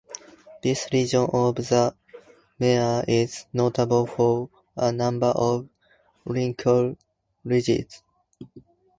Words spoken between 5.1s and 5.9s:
of